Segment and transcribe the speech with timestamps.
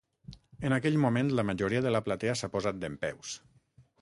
[0.69, 3.37] En aquell moment, la majoria de la platea s’ha posat dempeus.